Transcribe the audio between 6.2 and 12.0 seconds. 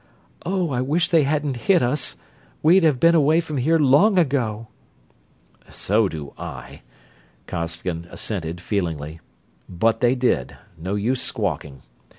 I," Costigan assented, feelingly. "But they did no use squawking.